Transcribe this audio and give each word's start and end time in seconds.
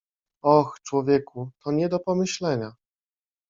"Oh, 0.43 0.71
człowieku, 0.83 1.49
to 1.63 1.71
nie 1.71 1.89
do 1.89 1.99
pomyślenia." 1.99 2.73